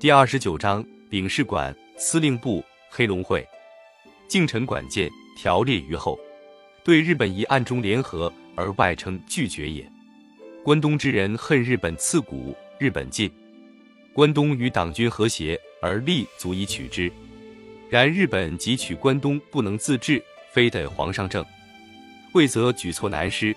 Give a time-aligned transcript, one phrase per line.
[0.00, 3.44] 第二十九章领事馆、司令部、黑龙会、
[4.28, 6.16] 敬臣管见条列于后。
[6.84, 9.84] 对日本一暗中联合而外称拒绝也。
[10.62, 13.28] 关东之人恨日本刺骨，日本近。
[14.12, 17.10] 关东与党军和谐，而力足以取之。
[17.90, 20.22] 然日本即取关东不能自治，
[20.52, 21.44] 非得皇上正，
[22.34, 23.52] 未则举措难施。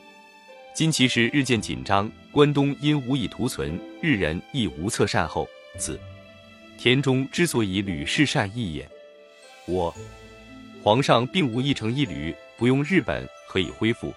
[0.73, 5.48] 今其实日渐紧张，关东因无以图存，日人亦无策善后，
[5.78, 6.00] 此
[6.82, 8.89] 田中之所以屡试善意也。
[9.67, 9.95] 我
[10.81, 14.12] 皇上并无一城一旅，不用日本可以恢复。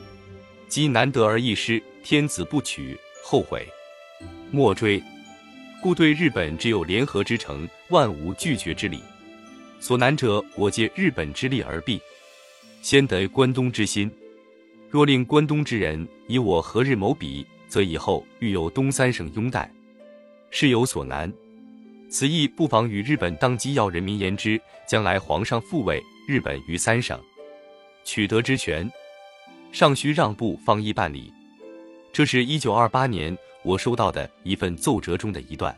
[0.66, 3.68] 即难得而易失，天子不取，后悔
[4.50, 5.02] 莫追。
[5.82, 9.02] 故对日本只有联合之诚，万无拒绝之理。
[9.78, 12.00] 所难者，我借日本之力而避，
[12.80, 14.10] 先得关东之心。
[14.88, 19.70] 若令关东之人以我和日谋比，则以后欲有东三省拥戴，
[20.50, 21.30] 事有所难。
[22.16, 27.20] 此意不妨与日本当机要人民言之，将来皇上复位，日本于三省
[28.04, 28.88] 取得之权，
[29.72, 31.32] 尚需让步方易办理。
[32.12, 35.76] 这是一九二八年我收到的一份奏折中的一段。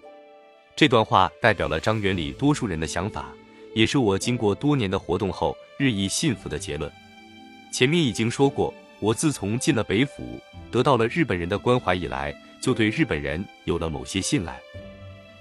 [0.76, 3.32] 这段话代表了张元礼多数人的想法。
[3.74, 6.92] 也是我经过多年的活动后日益信服的结论。
[7.72, 10.38] 前面已经说过，我自从进了北府，
[10.70, 14.60] 得到了日本人的关怀以来，就对日本人有了某些信赖。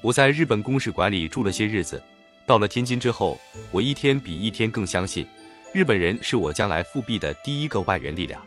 [0.05, 1.99] 我在日本公使馆里住了些日子，
[2.45, 3.39] 到了天津之后，
[3.71, 5.25] 我一天比一天更相信，
[5.73, 8.39] 日本人是我将来复辟的第一个外援力量。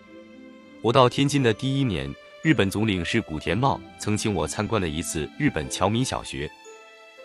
[0.82, 2.08] 我到天津的第一年，
[2.44, 6.48] 日本总领事古田茂曾请我参观了一次日本侨民小学。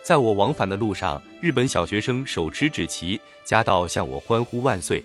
[0.02, 5.00] 在我往返的路上，日本小学生手持纸旗，夹道向我欢呼万岁。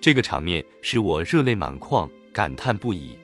[0.00, 3.18] 这个场面使我热泪满眶，感叹不已。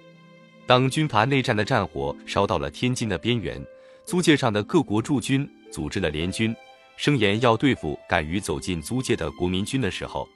[0.67, 3.65] 当军阀内战的战火烧到了天津的边缘，
[4.05, 6.55] 租界上的各国驻军组织了联军，
[6.97, 10.29] 声言要对付敢于走进租界的国民军的时候，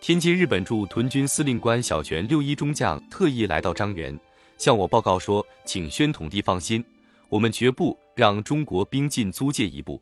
[0.00, 4.18] 天津日本驻屯军司令官小泉六一中将特意来到张园，
[4.58, 6.84] 向我报告说：“请宣统帝放心，
[7.28, 10.00] 我们绝不。”让中国兵进租界一步，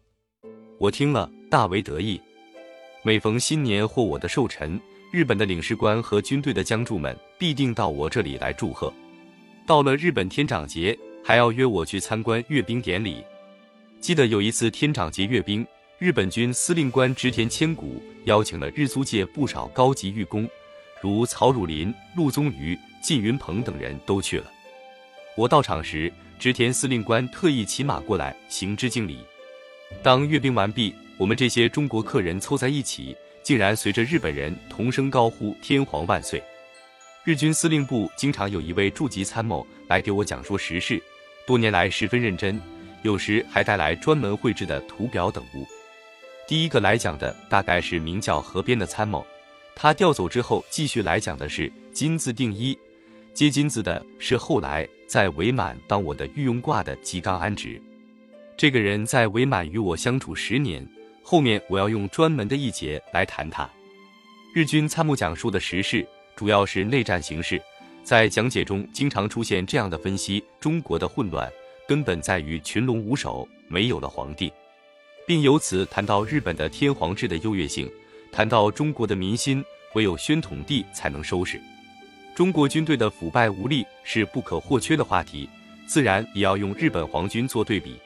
[0.79, 2.21] 我听了大为得意。
[3.03, 4.81] 每逢新年或我的寿辰，
[5.11, 8.93] 日本的领事官和军队的将驻们必定到我这里来祝贺。
[9.67, 13.25] 到了日本天长节，还要约我去参观阅兵典礼。
[13.99, 15.67] 记得有一次天长节阅兵，
[15.99, 20.49] 日本军司令官植田千古邀请了日租界不少高级御工，
[21.01, 24.53] 如曹汝霖、陆宗舆、靳云鹏等人都去了。
[25.37, 26.12] 我到场时。
[26.37, 29.19] 植田司令官特意骑马过来行之敬礼。
[30.03, 36.43] 当阅兵完毕，我们这些中国客人凑在一起，竟然随着日本人同声高呼“天皇万岁”。
[37.25, 41.01] 日军司令部经常有一位驻级参谋来给我讲说时事，
[41.47, 42.60] 多年来十分认真，
[43.03, 45.66] 有时还带来专门绘制的图表等物。
[46.47, 49.25] 第一个来讲的大概是名叫河边的参谋，
[49.75, 52.78] 他调走之后继续来讲的是金字定一，
[53.32, 54.88] 接金字的是后来。
[55.06, 57.81] 在伪满当我的御用挂的吉冈安直，
[58.56, 60.84] 这个人在伪满与我相处十年。
[61.22, 63.69] 后面我要用专门的一节来谈他。
[64.53, 67.62] 日军参谋讲述的时事主要是内战形势，
[68.05, 71.51] 在讲解中经常出现这样的分析：中国的混乱
[71.89, 74.53] 根本在于群龙无首，没有了皇帝，
[75.27, 77.91] 并由此谈到日本的天皇制的优越性，
[78.31, 81.59] 谈到中国的民心唯有宣统帝才能收拾。
[82.35, 85.49] 中国军队的腐败无力是不可或缺的话题，
[85.87, 87.97] 自然也要用日本皇军做对比。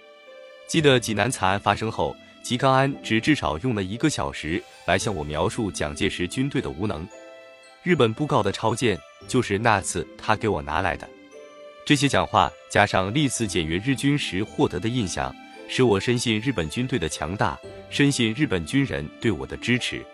[0.68, 7.04] 记得济南惨案发生后，吉冈安只至少用了一个小时来向我描述蒋介石军队的无能。
[7.88, 11.08] 日本布告的抄件就是那次他给我拿来的。
[11.86, 15.34] 这些讲话加上历次检阅日军时获得的印象，
[15.68, 20.04] 使我深信日本军队的强大，深信日本军人对我的支持。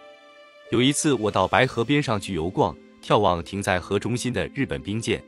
[0.70, 2.72] 有一次，我到白河边上去游逛。
[3.02, 5.20] 眺望停在河中心的日本兵舰，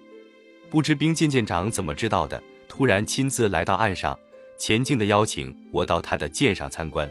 [0.71, 4.17] 不知兵舰舰长怎么知道的，突然亲自来到岸上，
[4.57, 7.11] 前进的邀请我到他的舰上参观。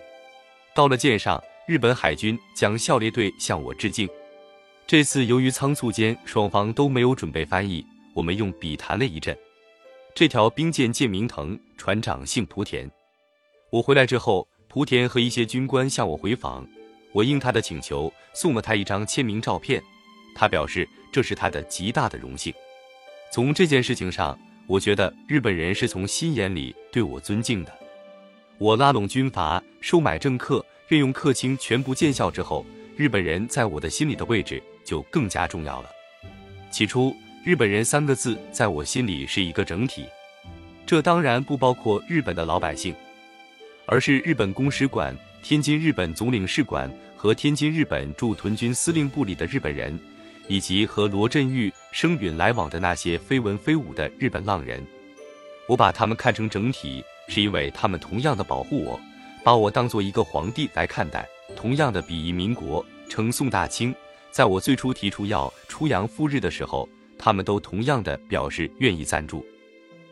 [0.74, 4.08] 到了舰上，日本海军将校列队向我致敬。
[4.88, 7.84] 这次由于仓促间双方都没有准备翻译，
[8.14, 9.36] 我们用笔谈了一阵。
[10.14, 12.90] 这条兵舰舰名腾，船长姓莆田。
[13.72, 16.68] 我回来之后，莆田和一些军官向我回访，
[17.14, 19.82] 我应他的请求，送了他一张签名照片。
[20.36, 22.54] 他表示这是他的极大的荣幸。
[23.32, 27.74] 从这件事情上，我觉得日本人是从心眼里对我尊敬的。
[28.60, 32.64] 我拉拢军阀，收买政客，任用客卿，全部见效之后，
[32.96, 35.90] 日本人在我的心里的位置就更加重要了。
[36.72, 40.06] 起初，日本人三个字在我心里是一个整体，
[40.86, 42.96] 这当然不包括日本的老百姓。
[43.88, 50.00] 而是日本公使馆、天津日本总领事馆和天津日本驻屯军司令部里的日本人，
[50.48, 54.84] 以及和罗振玉、声允来往的那些非文非武的日本浪人。
[55.68, 59.00] 我把他们看成整体，是因为他们同样的保护我，
[59.44, 63.94] 把我当做一个皇帝来看待，同样的鄙夷民国，称宋大清。
[64.36, 69.46] 在我最初提出要出洋赴日的时候，他们都同样的表示愿意赞助。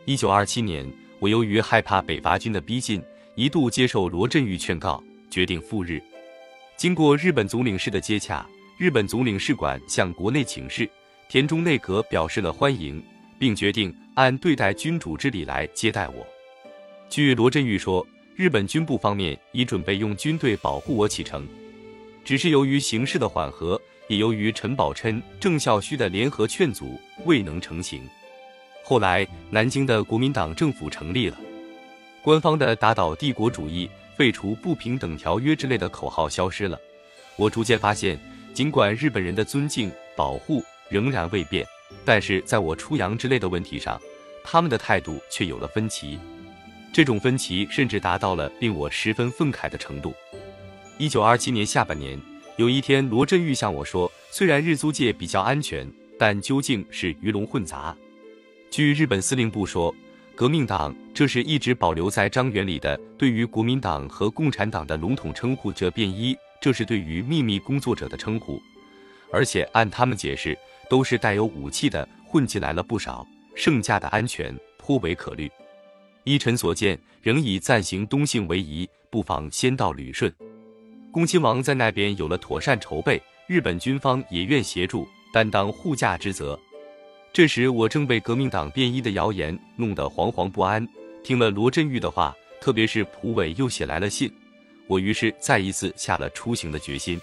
[0.06, 3.02] 一九二七年，我由于害怕北伐军的逼近。
[3.34, 6.02] 一度接受罗振玉劝告，决定赴日。
[6.74, 8.46] 经过日本总领事的接洽，
[8.78, 10.88] 日本总领事馆向国内请示，
[11.28, 13.04] 田中内阁表示了欢迎，
[13.38, 16.26] 并决定按对待君主之礼来接待我。
[17.10, 21.46] 据罗振玉说，日本军部方面已准备用军队保护我启程，
[22.24, 23.78] 只是由于形势的缓和，
[24.08, 28.02] 也由于陈宝琛、郑孝胥的联合劝阻，未能成行。
[28.82, 31.38] 后来，南京的国民党政府成立了。
[32.22, 36.78] 官方的打倒帝国主义、废除不平等条约之类的口号消失了。
[37.36, 38.18] 我逐渐发现，
[38.52, 41.66] 尽管日本人的尊敬、保护仍然未变，
[42.04, 44.00] 但是在我出洋之类的问题上，
[44.42, 46.18] 他们的态度却有了分歧。
[46.92, 50.14] 这种分歧甚至达到了令我十分愤慨的程度。
[50.96, 52.20] 一九二七年下半年，
[52.56, 57.96] 有一天，罗振玉向我说：“虽然日租界比较安全，但究竟是鱼龙混杂。”
[58.70, 59.94] 据日本司令部说。
[60.36, 65.72] 革命党，这是一直保留在张元里的对于国民党和共产党的笼统称呼。
[65.72, 68.60] 这便衣，这是对于秘密工作者的称呼，
[69.30, 70.58] 而且按他们解释，
[70.90, 73.24] 都是带有武器的，混进来了不少。
[73.54, 75.48] 剩下的安全颇为可虑。
[76.24, 80.34] 依臣所见，仍以暂行东幸为宜，不妨先到旅顺。
[81.14, 86.58] 恭亲王在那边有了妥善筹备，日本军方也愿协助，担当护驾之责。
[87.32, 90.84] 这时我正被革命党便衣的谣言弄得惶惶不安。
[91.22, 94.28] 听了罗振玉的话，特别是蒲伟又写来了信，
[94.88, 97.20] 我于是再一次下了出行的决心。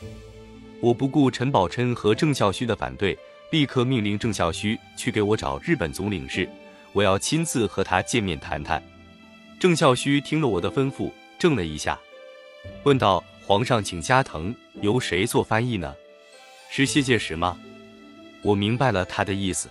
[0.80, 3.18] 我不顾陈宝琛和郑孝胥的反对，
[3.52, 6.48] 立刻命令郑孝胥去给我找日本总领事，
[6.94, 8.82] 我要亲自和他见面谈谈。
[9.60, 12.00] 郑孝胥听了我的吩咐，怔了一下，
[12.84, 15.94] 问道：“皇上请加藤，由谁做翻译呢？
[16.70, 17.60] 是谢介石吗？”
[18.44, 19.68] 我明白了他的意思。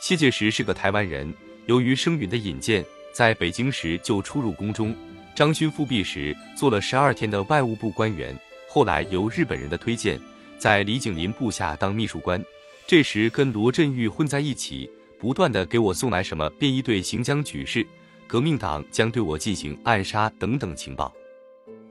[0.00, 1.32] 谢介石是个台湾人，
[1.66, 4.92] 由于声允的引荐，在北京时就出入宫中。
[5.36, 8.36] 张勋复辟时做了十二天的外务部官员，
[8.68, 10.20] 后来由日本人的推荐，
[10.58, 12.44] 在李景林部下当秘书官。
[12.88, 17.86] 这时跟罗振玉混在一起，不断的给我送来什么便衣队行将举事、
[18.26, 21.14] 革命党将对我进行暗杀等等情报。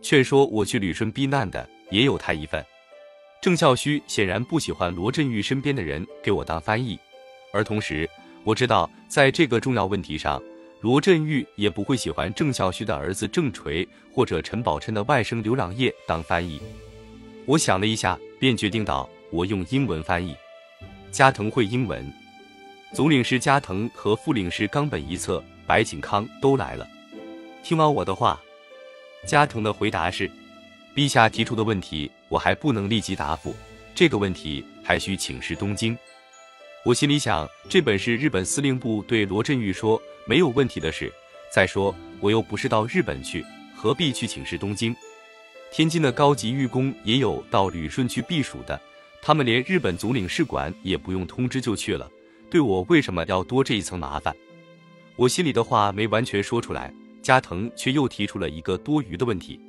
[0.06, 2.64] 劝说我去旅顺避难的也有他一份。
[3.42, 7.00] 郑孝胥显然不喜欢罗振玉身边的人给我当翻译。
[7.52, 8.08] 而同时，
[8.44, 10.40] 我知道在这个重要问题上，
[10.80, 16.62] 罗振玉也不会喜欢郑孝胥的儿子郑垂或者陈宝琛的外甥刘朗业当翻译。
[17.48, 20.36] 我想了一下，便决定到我用英文翻译。
[21.10, 22.14] 加藤会英文，
[22.94, 26.88] 总领事加藤和副领事冈本一策、白景康都来了。
[27.64, 28.40] 听完我的话，
[29.26, 30.30] 加藤的回答是：
[30.94, 33.56] 陛下提出的问题，我还不能立即答复，
[33.94, 35.98] 这个问题还需请示东京。
[36.84, 41.12] 我心里想，这本是日本司令部对罗振玉说没有问题的事。
[41.52, 43.44] 再说，我又不是到日本去，
[43.76, 44.96] 何必去请示东京？
[45.72, 48.80] 天津的高级御工也有到旅顺去避暑的，
[49.22, 52.10] 他们连日本总领事馆也不用通知就去了，
[52.50, 54.36] 对我为什么要多这一层麻烦？
[55.16, 56.94] 我心里的话没完全说出来，
[57.26, 59.60] 加藤却又提出了一个多余的问题：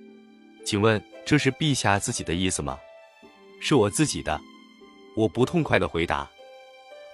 [0.62, 2.78] 请问这是陛下自己的意思吗？
[3.62, 4.38] 是我自己的。
[5.16, 6.28] 我不痛快的回答。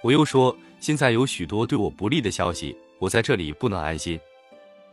[0.01, 4.19] 我又说，现在有许多对我不利的消息，我在这里不能安心。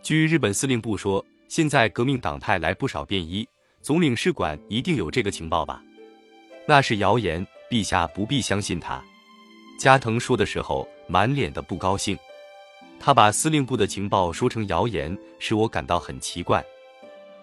[0.05, 3.45] 据日本司令部说，现在革命党派来不少便衣，
[3.83, 5.83] 总领事馆一定有这个情报吧？
[6.65, 9.03] 那是谣言，陛下不必相信他。
[9.81, 12.17] 加藤说的时候，满脸的不高兴。
[13.03, 16.63] 他把司令部的情报说成谣言，使我感到很奇怪。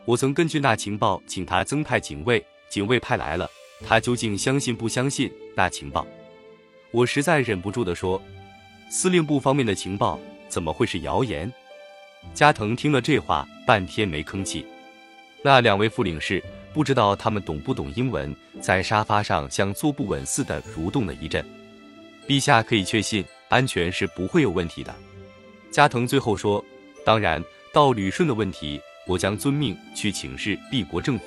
[0.05, 3.49] 我曾根据那情报请他增派警卫，警卫派来了，
[3.83, 6.05] 他究竟相信不相信那情报？
[6.91, 8.21] 我实在忍不住地说
[8.91, 11.51] ：“司令部方面的情报怎么会是谣言？”
[12.35, 14.63] 加藤听了这话，半天没吭气。
[15.41, 21.43] 那两位副领事不知道他们懂不懂英文，在沙发上像坐不稳似的蠕动了一阵。
[22.27, 24.93] 陛下可以确信，安全是不会有问题的。
[25.71, 26.63] 加藤最后说
[27.05, 27.43] ：“当然，
[27.73, 31.25] 到旅顺的问题，我将遵命去请示帝国政府。”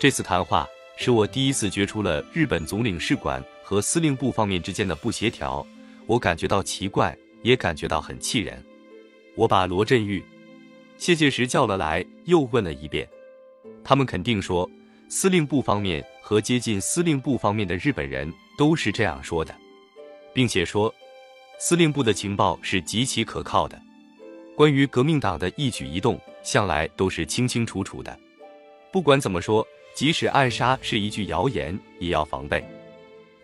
[0.00, 0.66] 这次谈话
[0.96, 3.42] 使我第一次觉出了日本总领事馆。
[3.62, 5.64] 和司令部方面之间的不协调，
[6.06, 8.60] 我感觉到奇怪，也感觉到很气人。
[9.36, 10.20] 我把罗振玉、
[10.96, 13.08] 谢介石叫了来，又问了一遍。
[13.84, 14.68] 他们肯定说，
[15.08, 18.28] 司令部方面和接近司令部方面的日本人
[18.58, 19.54] 都是这样说的，
[20.34, 20.92] 并且说，
[21.62, 23.78] 司令部的情报是极其可靠的，
[24.56, 28.18] 关于革命党的一举一动，向来都是清清楚楚的。
[28.90, 29.64] 不管怎么说，
[29.94, 32.64] 即使暗杀是一句谣言，也要防备。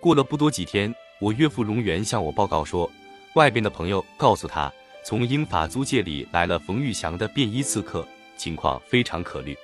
[0.01, 2.91] 过了不多几天，我岳父荣源向我报告说，
[3.35, 4.73] 外边的朋友告诉他，
[5.05, 8.09] 从英法租界里来了冯玉祥的便衣刺客，
[8.39, 9.55] 情况非常可虑。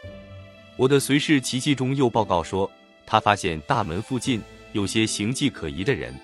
[0.77, 2.71] 我的随侍奇迹中又报告说，
[3.07, 4.43] 他发现大门附近
[4.73, 6.15] 有些形迹可疑的人，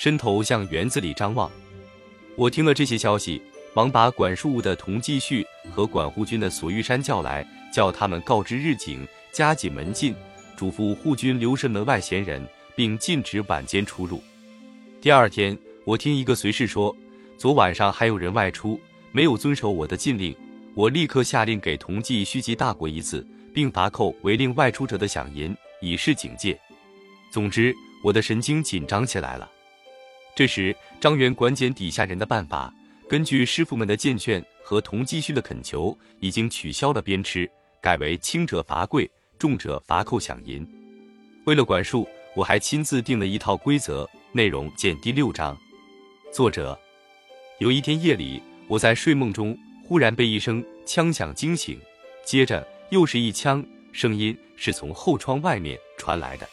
[0.00, 1.50] 伸头向园子里张望。
[2.34, 3.42] 我听了这些消息，
[3.74, 10.14] 忙把管束务的童继续和管护军的索玉山叫来，叫他们告知日警，加紧门禁，
[10.56, 12.42] 嘱咐护军留神门外闲人，
[12.74, 14.22] 并禁止晚间出入。
[15.02, 15.54] 第二天，
[15.84, 16.96] 我听一个随侍说，
[17.36, 18.80] 昨晚上还有人外出，
[19.12, 20.34] 没有遵守我的禁令，
[20.74, 23.26] 我立刻下令给同济虚集大过一次。
[23.52, 26.56] 并罚扣违令外出者的饷银，以示警戒。
[27.32, 29.50] 总之，我的神经紧张起来了。
[30.34, 32.72] 这时，张元管检底下人的办法，
[33.08, 37.48] 根据师傅们的荐劝和同继续的恳求，已经取消了鞭笞，
[37.80, 40.66] 改为轻者罚跪，重者罚扣饷银。
[41.44, 45.56] 为了管束，我还亲自定了一套规则，内容见第六章。
[46.32, 46.78] 作者：
[47.58, 51.78] 有一天夜里，我在睡梦中忽然被一声枪响惊醒，
[52.24, 52.66] 接着。
[52.90, 56.48] 又是一枪，声音是从后窗外面传来的。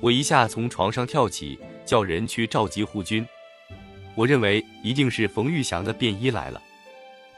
[0.00, 3.26] 我一下从床上跳起，叫人去召集护军。
[4.14, 6.60] 我认为一定是冯玉祥的便衣来了。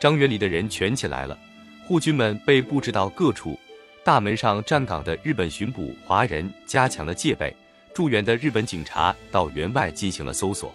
[0.00, 1.38] 张园里的人全起来了，
[1.86, 3.58] 护军们被布置到各处。
[4.02, 7.54] 大门上站岗的日本巡捕华人加强了戒备，
[7.94, 10.74] 驻园的日本警察到园外进行了搜索，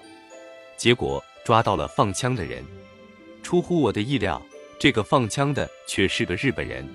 [0.78, 2.66] 结果抓到了放枪的人。
[3.44, 4.42] 出乎我的意料，
[4.80, 6.88] 这个放枪的却是个日本人。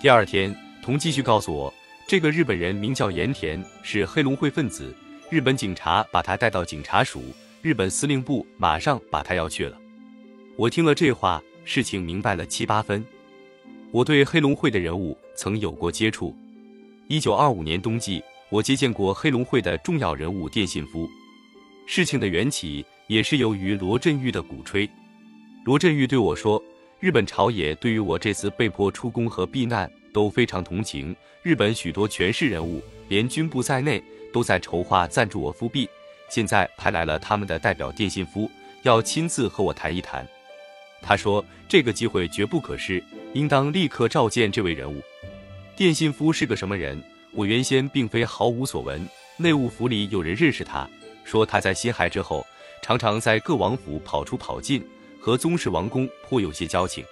[0.00, 1.74] 第二天，童继续告诉我，
[2.06, 4.94] 这个日本人名叫盐田，是黑龙会分子。
[5.30, 7.22] 日本警察把他带到警察署，
[7.60, 9.78] 日本司令部马上把他要去了。
[10.56, 13.04] 我听了这话，事情明白了七八分。
[13.90, 16.34] 我对黑龙会的人物曾有过接触。
[17.08, 21.06] 一九二五年冬季，我接见过黑龙会的重要人物电信夫。
[21.86, 24.88] 事情的缘起也是由于罗振玉的鼓吹。
[25.66, 26.62] 罗振玉对我说。
[27.00, 31.14] 日本朝野对于我这次被迫出宫和避难都非常同情。
[31.44, 35.88] 日本许多权势人物，连军部在内，都在筹划赞助我复辟。
[36.28, 38.50] 现在派来了他们的代表电信夫，
[38.82, 40.26] 要亲自和我谈一谈。
[41.00, 45.00] 他说这个机会绝不可失，应当立刻召见这位人物。
[45.76, 47.02] 电信夫是个什么人？
[47.32, 49.06] 我原先并非毫无所闻。
[49.36, 50.88] 内务府里有人认识他，
[51.24, 52.44] 说他在辛亥之后，
[52.82, 54.84] 常常在各王府跑出跑进。
[55.20, 57.04] 和宗室王公颇有些交情，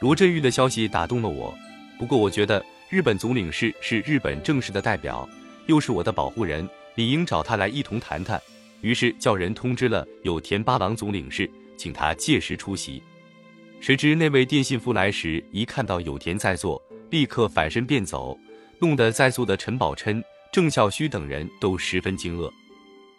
[0.00, 1.56] 罗振玉的消息打动了我。
[1.98, 5.26] 不过我觉得日本总领事是日本正式的代表，
[5.68, 8.40] 又是我的保护人，理应找他来一同谈谈。
[8.80, 13.02] 于是叫人通知了有田八郎总领事，请他届时出席。
[13.78, 18.38] 谁知那位电信夫来时，一看到有田在座，立刻反身便走，
[18.78, 22.50] 弄得在座的陈宝琛、郑孝胥等人都十分惊愕。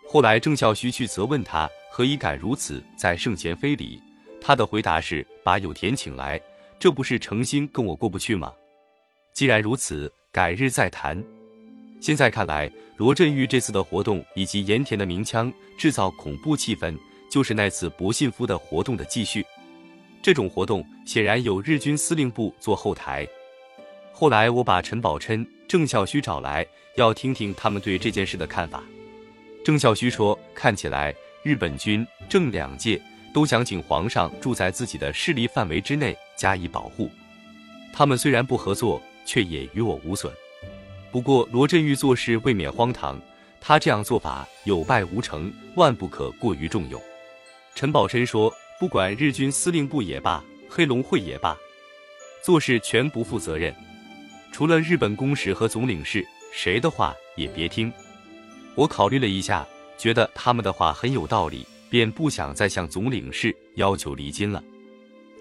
[0.07, 4.01] 后来郑孝胥去责问他，何以敢如此在圣前非礼？
[4.41, 6.41] 他的回答是：“把有田请来，
[6.79, 8.51] 这不是诚心跟我过不去吗？
[9.33, 11.23] 既然如此，改日再谈。”
[11.99, 16.97] 现在看来，罗振玉这次的活动以及盐田的鸣枪制造恐怖气氛，
[17.29, 19.45] 就是那次博信夫的活动的继续。
[20.21, 23.27] 这种活动显然有日军司令部做后台。
[24.11, 26.65] 后来我把陈宝琛、郑孝胥找来，
[26.95, 28.83] 要听听他们对这件事的看法。
[29.63, 31.13] 郑孝胥说：“看起来
[31.43, 33.01] 日本军正两届。”
[33.31, 37.07] 都想请皇上住在自己的势力范围之内加以保护。
[37.93, 40.33] 他们虽然不合作，却也与我无损。
[41.11, 43.19] 不过罗振玉做事未免荒唐，
[43.59, 47.01] 他这样做法有败无成，万不可过于重用。
[47.75, 51.57] 陈宝琛说：“不管日军司令部也罢，黑龙会也罢，
[52.43, 53.73] 做事全不负责任。
[54.51, 57.91] 除了日本公使和总领事，谁的话也别听。”
[58.75, 61.65] 我考虑了一下，觉得他们的话很有道理。
[61.89, 64.63] 便不想再向总领事要求离京了。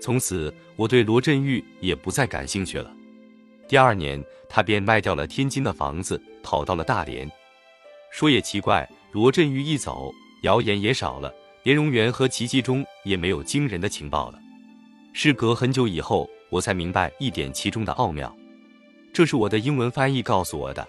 [0.00, 2.90] 从此，我对罗振玉也不再感兴趣了。
[3.68, 7.30] 第二年，他便卖掉了天津的房子，跑到了大连。
[8.10, 10.10] 说也奇怪，罗振玉一走，
[10.42, 11.30] 谣言也少了，
[11.64, 14.38] 连荣元和奇迹中也没有惊人的情报了。
[15.12, 18.34] 事隔很久以后，我才明白一点其中的奥妙。
[19.12, 20.88] 这是我的英文翻译告诉我的。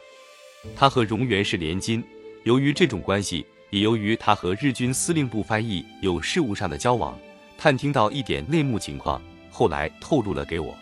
[0.75, 2.01] 他和荣源是连襟，
[2.43, 3.45] 由于这种关系。
[3.71, 7.15] 也由于他和日军司令部翻译有事务上的交往，
[7.55, 9.21] 探听到一点内幕情况，
[9.51, 10.75] 后来透露了给我。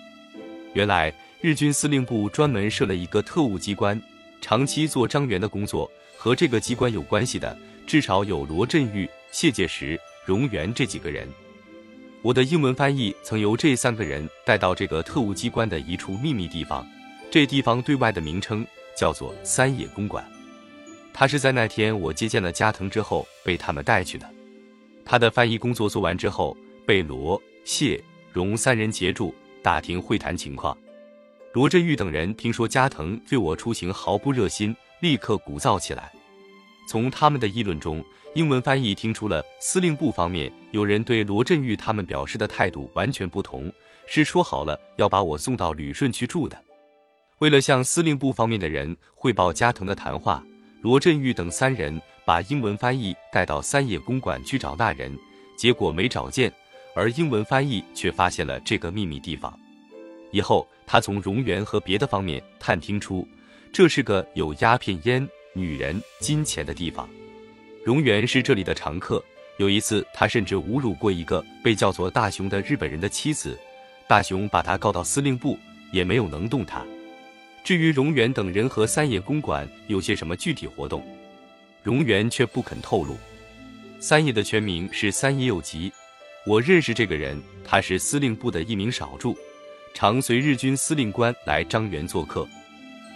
[0.74, 4.02] 原来日军司令部专门设了一个特务机关，
[4.42, 5.90] 长期做张元的工作。
[6.20, 11.30] 和这个机关有关系的，至少有罗振玉、谢介石、荣源这几个人。
[12.24, 16.86] 我的英文翻译曾由这三个人带到这个特务机关的一处秘密地方，
[17.30, 18.66] 这地方对外的名称
[18.98, 20.26] 叫做三野公馆。
[21.14, 24.28] 他是在那天我接见了加藤之后被他们带去的。
[25.06, 28.04] 他的翻译工作做完之后，被罗、谢、
[28.34, 30.76] 荣三人截住，打听会谈情况。
[31.54, 34.76] 罗振玉等人听说加藤对我出行毫不热心。
[35.00, 36.12] 立刻鼓噪起来。
[36.88, 43.72] 从他们的议论中，英文翻译听出了司令部方面有人对罗振玉他们表示的态度完全不同，
[44.08, 46.60] 是说好了要把我送到旅顺去住的。
[47.38, 50.44] 为了向司令部方面的人汇报加藤的谈话，
[50.82, 55.16] 罗振玉等三人把英文翻译带到三野公馆去找那人，
[55.56, 56.52] 结果没找见，
[56.96, 59.56] 而英文翻译却发现了这个秘密地方。
[60.32, 63.28] 以后，他从荣源和别的方面探听出。
[63.72, 67.08] 这是个有鸦片烟、女人、金钱的地方。
[67.84, 69.24] 荣源是这里的常客。
[69.58, 73.58] 有一次，他甚至侮辱过一个被叫做大雄的日本人的妻子。
[74.08, 75.58] 大雄把他告到司令部，
[75.92, 76.86] 也没有能动他。
[77.64, 81.04] 至于荣源等人和三野公馆有些什么具体活动，
[81.84, 83.18] 荣源却不肯透露。
[84.00, 85.92] 三野的全名是三野有吉，
[86.46, 89.38] 我认识这个人，他是司令部的一名少助，
[89.94, 92.48] 常随日军司令官来张园做客。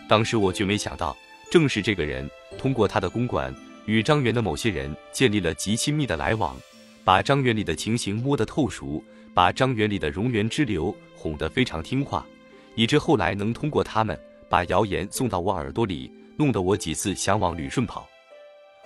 [0.08, 1.16] 当时我却没想到，
[1.50, 3.54] 正是这个人通过他的公馆，
[3.86, 6.56] 与张园的某些人建立了极亲密的来往，
[7.04, 12.26] 把张园里的情形摸得透熟，把张园里的荣源之流哄得非常听话，
[12.76, 18.08] 以致后来能通过他们把谣言送到我耳朵里，弄得我几次想往旅顺跑。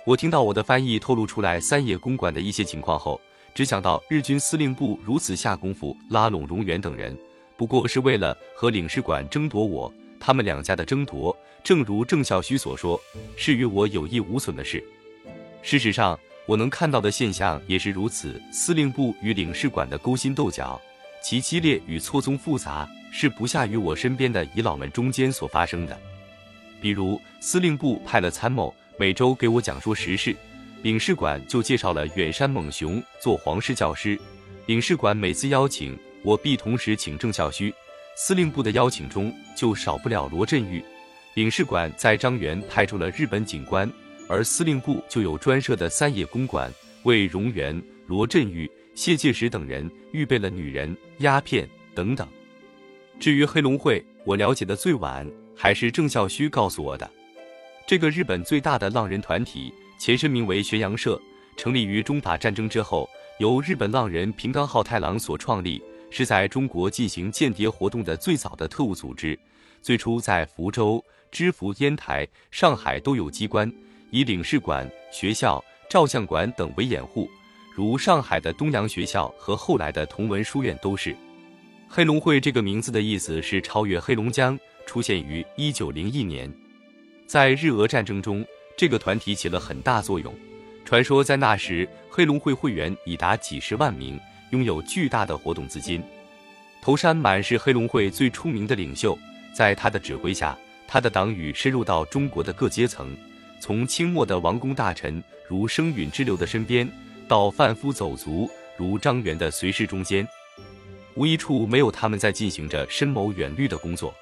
[0.04, 3.20] 我听到我的翻译透露出来三野公馆的一些情况后，
[3.52, 7.16] 只想到日军司令部如此下功夫拉拢荣源等人，
[7.56, 9.92] 不过是为了和领事馆争夺我。
[10.18, 13.00] 他们两家的争夺，正如郑孝胥所说，
[13.36, 14.82] 是与我有益无损的事。
[15.62, 18.40] 事实上，我能看到的现象也是如此。
[18.50, 20.80] 司令部与领事馆的勾心斗角，
[21.22, 25.96] 其激烈与错综复杂，是不下于我身边的遗老们中间所发生的。
[26.80, 30.34] 比如，司令部派了参谋每周给我讲说时事，
[30.82, 34.18] 领事馆就介绍了远山猛雄做皇室教师。
[34.66, 37.72] 领事馆每次邀请我，必同时请郑孝胥。
[38.18, 40.82] 司令部的邀请中就少不了罗振玉，
[41.34, 43.90] 领事馆在张园派出了日本警官，
[44.26, 52.26] 而司令部就有专设的三野公馆，为荣源、罗振玉、谢介石等人预备了女人、鸦片等等。
[53.20, 57.10] 至于黑龙会，我了解的最晚还是郑孝胥告诉我的。
[57.86, 61.20] 这个日本最大的浪人团体，前身名为玄阳社，
[61.54, 63.06] 成立于中法战争之后，
[63.38, 65.82] 由日本浪人平冈浩太郎所创立。
[66.10, 69.38] 是在中国进行间谍活动的最早的特务组织，
[69.82, 73.70] 最初在福州、知府、烟台、上海都有机关，
[74.10, 77.28] 以领事馆、学校、照相馆等为掩护，
[77.74, 81.14] 如上海的东洋学校和后来的同文书院都是。
[81.88, 86.52] 黑龙会这个名字的意思是超越黑龙江，出现于一九零一年，
[87.26, 88.44] 在日俄战争中，
[88.76, 90.34] 这个团体起了很大作用。
[90.84, 94.18] 传说在那时，黑龙会会员已达几十万名。
[94.50, 96.02] 拥有巨大的活动资金，
[96.80, 99.18] 头山满是黑龙会最出名的领袖，
[99.52, 100.56] 在他的指挥下，
[100.86, 103.16] 他的党羽深入到中国的各阶层，
[103.60, 106.88] 从清末的王公大臣如生允之流的身边，
[107.26, 110.26] 到贩夫走卒如张元的随侍中间，
[111.14, 114.14] 无一处没有他们在进行着深谋远虑的工作。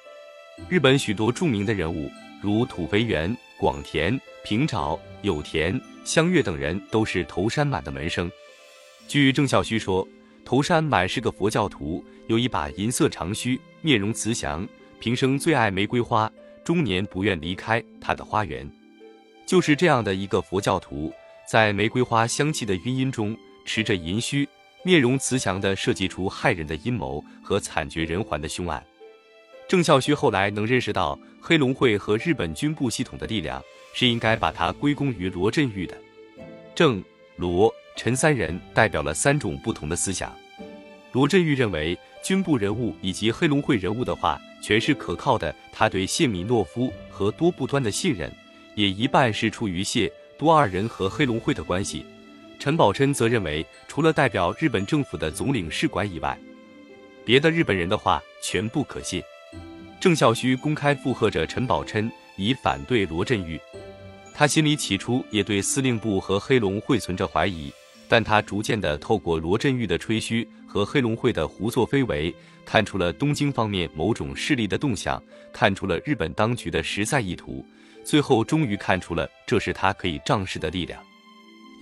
[0.69, 2.09] 日本许多著名的人物，
[2.41, 8.31] 如土肥原、广田、平沼、有田、香月等人，都是头山满的门生。
[9.07, 10.07] 据郑孝胥说，
[10.45, 14.65] 头山满是个佛教徒，有一把银色长须，面容慈祥，
[14.99, 16.31] 平生最爱玫瑰花，
[16.63, 18.69] 终年不愿离开他的花园。
[19.43, 21.11] 就是这样的一个佛教徒，
[21.49, 24.47] 在玫瑰花香气的余音中，持着银须，
[24.83, 28.85] 面容慈祥地设计出害人的阴谋和惨绝人寰的凶案。
[29.67, 33.59] 郑孝胥后来能认识到黑龙会和日本军部系统的力量，
[33.95, 35.97] 是应该把它归功于罗振玉的。
[36.75, 37.03] 郑
[37.35, 37.73] 罗。
[37.95, 40.35] 陈三人代表了三种不同的思想。
[41.11, 48.29] 罗振玉认为，军部人物以及黑龙会人物的话全是可靠的，他对谢米诺夫和多布端的信任，
[48.75, 52.05] 也一半是出于谢多二人和黑龙会的关系。
[52.59, 56.37] 陈宝琛则认为，除了代表日本政府的总领事馆以外，
[57.23, 59.23] 别的日本人的话全不可信。
[59.99, 63.59] 郑孝胥公开附和着陈宝琛，以反对罗振玉。
[64.33, 67.71] 他心里起初也对司令部和黑龙会存着怀疑。
[68.07, 72.33] 但他逐渐的透过罗振玉的吹嘘和黑龙会的胡作非为，
[72.65, 77.65] 看出了东京方面某种势力的动向，看出了日本当局的实在意图，
[78.03, 81.01] 最后终于看出了这是他可以仗势的力量。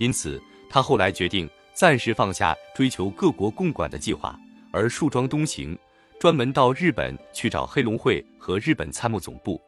[0.00, 4.38] 因此，他后来决定暂时放下追求各国共管的计划，
[4.72, 5.78] 而树桩东行，
[6.18, 9.60] 专门到日本去找黑龙会和日本参谋总部。